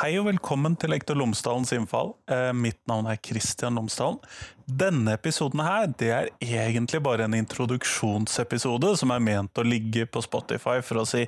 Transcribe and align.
Hei 0.00 0.14
og 0.16 0.30
velkommen 0.30 0.78
til 0.80 0.94
Lektor 0.94 1.18
Lomsdalens 1.20 1.74
innfall. 1.76 2.14
Eh, 2.32 2.54
mitt 2.56 2.78
navn 2.88 3.04
er 3.10 3.18
Kristian 3.20 3.76
Lomsdalen. 3.76 4.16
Denne 4.64 5.12
episoden 5.18 5.60
her, 5.60 5.90
det 6.00 6.08
er 6.16 6.30
egentlig 6.40 7.02
bare 7.04 7.26
en 7.26 7.36
introduksjonsepisode 7.36 8.94
som 8.96 9.12
er 9.12 9.20
ment 9.20 9.60
å 9.60 9.66
ligge 9.66 10.06
på 10.08 10.24
Spotify 10.24 10.78
for 10.80 11.02
å 11.02 11.04
si 11.04 11.26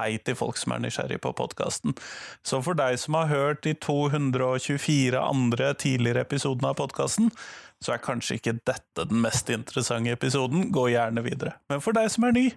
hei 0.00 0.08
til 0.18 0.34
folk 0.34 0.58
som 0.58 0.74
er 0.74 0.82
nysgjerrig 0.82 1.20
på 1.22 1.34
podkasten. 1.38 1.94
Så 2.42 2.58
for 2.66 2.74
deg 2.82 2.98
som 2.98 3.20
har 3.20 3.30
hørt 3.30 3.62
de 3.68 3.76
224 3.86 5.22
andre 5.22 5.70
tidligere 5.78 6.26
episodene 6.26 6.74
av 6.74 6.80
podkasten, 6.82 7.30
så 7.78 7.94
er 7.94 8.02
kanskje 8.02 8.42
ikke 8.42 8.58
dette 8.58 9.06
den 9.12 9.22
mest 9.22 9.46
interessante 9.46 10.18
episoden. 10.18 10.72
Gå 10.74 10.90
gjerne 10.90 11.22
videre. 11.22 11.60
Men 11.70 11.86
for 11.86 11.94
deg 11.94 12.10
som 12.10 12.26
er 12.26 12.34
ny, 12.34 12.48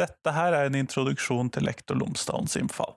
dette 0.00 0.32
her 0.32 0.56
er 0.56 0.70
en 0.70 0.80
introduksjon 0.80 1.52
til 1.52 1.68
Lektor 1.68 2.00
Lomsdalens 2.00 2.56
innfall. 2.56 2.96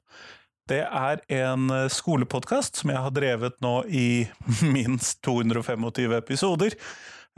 Det 0.72 0.84
er 0.88 1.20
en 1.42 1.72
eh, 1.74 1.90
skolepodkast 1.92 2.80
som 2.80 2.94
jeg 2.94 3.04
har 3.04 3.12
drevet 3.16 3.58
nå 3.64 3.82
i 3.92 4.24
minst 4.76 5.20
225 5.28 6.16
episoder, 6.16 6.78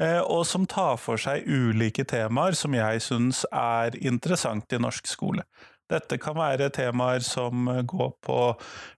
eh, 0.01 0.19
og 0.21 0.43
som 0.45 0.67
tar 0.69 0.99
for 1.01 1.21
seg 1.21 1.47
ulike 1.47 2.05
temaer 2.09 2.57
som 2.57 2.75
jeg 2.77 3.01
syns 3.01 3.43
er 3.49 3.97
interessant 4.05 4.73
i 4.73 4.81
norsk 4.81 5.09
skole. 5.09 5.47
Dette 5.89 6.17
kan 6.21 6.37
være 6.37 6.69
temaer 6.73 7.25
som 7.25 7.67
går 7.89 8.13
på 8.23 8.37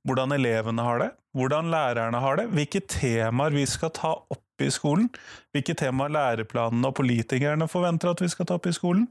hvordan 0.05 0.35
elevene 0.35 0.83
har 0.85 1.01
det, 1.01 1.09
hvordan 1.35 1.71
lærerne 1.71 2.19
har 2.23 2.39
det, 2.39 2.49
hvilke 2.51 2.83
temaer 2.91 3.55
vi 3.55 3.65
skal 3.67 3.93
ta 3.95 4.13
opp 4.19 4.44
i 4.63 4.69
skolen, 4.73 5.09
hvilke 5.55 5.75
temaer 5.77 6.13
læreplanene 6.15 6.91
og 6.91 6.97
politikerne 6.99 7.67
forventer 7.71 8.11
at 8.11 8.21
vi 8.23 8.29
skal 8.31 8.47
ta 8.47 8.59
opp 8.59 8.69
i 8.69 8.75
skolen, 8.75 9.07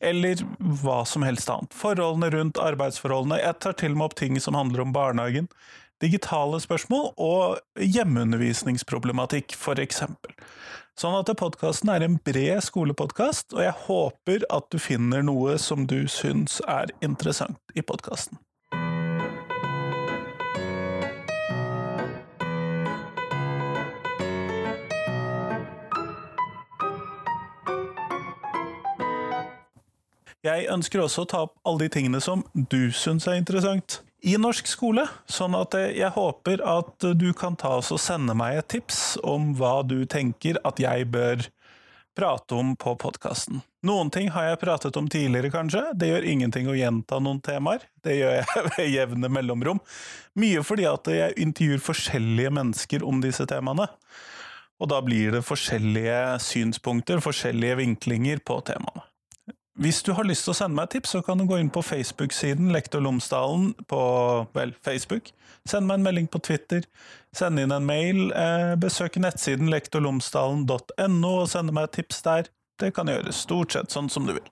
eller 0.00 0.40
hva 0.82 1.02
som 1.08 1.26
helst 1.26 1.50
annet. 1.52 1.74
Forholdene 1.74 2.30
rundt 2.34 2.62
arbeidsforholdene. 2.62 3.40
Jeg 3.42 3.58
tar 3.64 3.76
til 3.80 3.96
og 3.96 4.00
med 4.00 4.08
opp 4.08 4.18
ting 4.20 4.40
som 4.40 4.58
handler 4.58 4.86
om 4.86 4.94
barnehagen. 4.94 5.50
Digitale 6.02 6.60
spørsmål 6.62 7.10
og 7.18 7.82
hjemmeundervisningsproblematikk, 7.82 9.56
f.eks. 9.58 10.04
Sånn 10.98 11.14
at 11.14 11.30
podkasten 11.38 11.90
er 11.94 12.02
en 12.06 12.18
bred 12.26 12.62
skolepodkast, 12.66 13.52
og 13.54 13.62
jeg 13.62 13.74
håper 13.86 14.46
at 14.54 14.66
du 14.70 14.78
finner 14.82 15.22
noe 15.26 15.58
som 15.62 15.86
du 15.90 16.00
syns 16.10 16.58
er 16.66 16.90
interessant 17.06 17.78
i 17.78 17.82
podkasten. 17.86 18.38
Jeg 30.46 30.68
ønsker 30.70 31.02
også 31.02 31.24
å 31.24 31.30
ta 31.30 31.40
opp 31.48 31.56
alle 31.66 31.86
de 31.86 31.94
tingene 31.96 32.20
som 32.22 32.44
du 32.54 32.92
syns 32.94 33.26
er 33.26 33.40
interessant 33.40 34.00
i 34.26 34.34
norsk 34.38 34.66
skole, 34.66 35.04
sånn 35.30 35.54
at 35.54 35.76
jeg 35.78 36.10
håper 36.14 36.62
at 36.66 37.06
du 37.14 37.28
kan 37.38 37.54
ta 37.58 37.76
oss 37.78 37.92
og 37.94 38.00
sende 38.02 38.34
meg 38.38 38.58
et 38.58 38.68
tips 38.74 39.00
om 39.22 39.52
hva 39.58 39.80
du 39.86 40.02
tenker 40.10 40.58
at 40.66 40.82
jeg 40.82 41.06
bør 41.12 41.44
prate 42.18 42.56
om 42.58 42.72
på 42.74 42.96
podkasten. 42.98 43.60
Noen 43.86 44.10
ting 44.10 44.32
har 44.34 44.48
jeg 44.48 44.60
pratet 44.64 44.96
om 44.98 45.06
tidligere, 45.06 45.52
kanskje. 45.54 45.84
Det 45.94 46.08
gjør 46.10 46.26
ingenting 46.26 46.66
å 46.66 46.74
gjenta 46.74 47.20
noen 47.22 47.38
temaer. 47.46 47.84
Det 48.02 48.16
gjør 48.18 48.40
jeg 48.40 48.64
ved 48.74 48.90
jevne 48.90 49.30
mellomrom. 49.30 49.82
Mye 50.38 50.64
fordi 50.66 50.88
at 50.90 51.12
jeg 51.14 51.38
intervjuer 51.38 51.84
forskjellige 51.86 52.54
mennesker 52.58 53.06
om 53.06 53.22
disse 53.22 53.46
temaene. 53.46 53.86
Og 54.82 54.90
da 54.90 54.98
blir 55.02 55.38
det 55.38 55.46
forskjellige 55.46 56.18
synspunkter, 56.42 57.22
forskjellige 57.22 57.78
vinklinger 57.84 58.42
på 58.46 58.58
temaene. 58.66 59.07
Hvis 59.78 60.00
du 60.02 60.10
har 60.18 60.26
lyst 60.26 60.42
til 60.42 60.50
å 60.50 60.58
sende 60.58 60.74
meg 60.74 60.88
et 60.88 60.96
tips, 60.96 61.12
så 61.14 61.20
kan 61.22 61.38
du 61.38 61.44
gå 61.46 61.60
inn 61.62 61.68
på 61.70 61.84
Facebook-siden 61.86 62.72
Lektor 62.74 62.98
Lomsdalen 63.04 63.76
på 63.86 64.00
vel, 64.56 64.72
Facebook. 64.82 65.30
Send 65.70 65.86
meg 65.86 66.00
en 66.00 66.06
melding 66.08 66.26
på 66.26 66.40
Twitter. 66.42 66.82
Send 67.36 67.62
inn 67.62 67.70
en 67.70 67.86
mail. 67.86 68.32
Eh, 68.34 68.74
besøk 68.82 69.20
nettsiden 69.22 69.70
lektorlomsdalen.no 69.70 71.32
og 71.44 71.46
send 71.54 71.70
meg 71.70 71.86
et 71.86 72.00
tips 72.00 72.24
der. 72.26 72.50
Det 72.82 72.90
kan 72.96 73.06
gjøres 73.06 73.44
stort 73.46 73.76
sett 73.76 73.94
sånn 73.94 74.10
som 74.10 74.26
du 74.26 74.34
vil. 74.40 74.50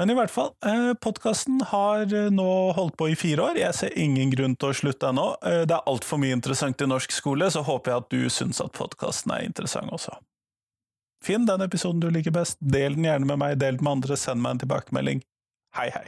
Men 0.00 0.10
i 0.10 0.16
hvert 0.16 0.32
fall, 0.32 0.54
eh, 0.64 0.90
podkasten 0.96 1.60
har 1.70 2.08
eh, 2.08 2.30
nå 2.32 2.50
holdt 2.74 2.96
på 2.96 3.12
i 3.12 3.18
fire 3.18 3.50
år. 3.50 3.60
Jeg 3.60 3.76
ser 3.76 3.98
ingen 4.00 4.32
grunn 4.32 4.56
til 4.56 4.72
å 4.72 4.78
slutte 4.80 5.12
ennå. 5.12 5.34
Eh, 5.44 5.62
det 5.68 5.76
er 5.76 5.90
altfor 5.92 6.24
mye 6.24 6.34
interessant 6.34 6.80
i 6.80 6.88
norsk 6.88 7.12
skole, 7.12 7.52
så 7.52 7.62
håper 7.62 7.92
jeg 7.92 8.02
at 8.02 8.14
du 8.16 8.32
syns 8.32 8.64
at 8.64 8.72
podkasten 8.74 9.36
er 9.36 9.44
interessant 9.44 9.92
også. 9.92 10.16
Finn 11.24 11.46
den 11.48 11.64
episoden 11.64 12.02
du 12.02 12.10
liker 12.12 12.34
best, 12.36 12.58
del 12.60 12.98
den 12.98 13.06
gjerne 13.08 13.28
med 13.30 13.40
meg, 13.40 13.56
del 13.62 13.78
den 13.78 13.86
med 13.86 13.98
andre, 13.98 14.18
send 14.20 14.44
meg 14.44 14.58
en 14.58 14.66
tilbakemelding. 14.66 15.24
Hei, 15.78 15.88
hei! 15.94 16.04